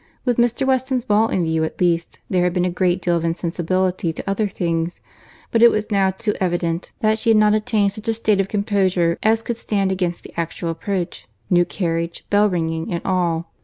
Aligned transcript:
With 0.25 0.37
Mr. 0.37 0.65
Weston's 0.65 1.05
ball 1.05 1.29
in 1.29 1.43
view 1.45 1.63
at 1.63 1.79
least, 1.79 2.17
there 2.27 2.43
had 2.43 2.53
been 2.53 2.65
a 2.65 2.71
great 2.71 3.03
deal 3.03 3.15
of 3.15 3.23
insensibility 3.23 4.11
to 4.11 4.27
other 4.27 4.47
things; 4.47 4.99
but 5.51 5.61
it 5.61 5.69
was 5.69 5.91
now 5.91 6.09
too 6.09 6.33
evident 6.41 6.91
that 7.01 7.19
she 7.19 7.29
had 7.29 7.37
not 7.37 7.53
attained 7.53 7.91
such 7.91 8.07
a 8.07 8.13
state 8.15 8.39
of 8.41 8.47
composure 8.47 9.19
as 9.21 9.43
could 9.43 9.57
stand 9.57 9.91
against 9.91 10.23
the 10.23 10.33
actual 10.35 10.71
approach—new 10.71 11.65
carriage, 11.65 12.25
bell 12.31 12.49
ringing, 12.49 12.91
and 12.91 13.03
all. 13.05 13.51